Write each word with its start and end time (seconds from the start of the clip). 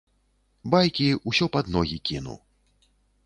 Байкі, 0.73 1.09
усё 1.31 1.45
пад 1.55 1.65
ногі 1.75 1.97
кіну. 2.11 2.35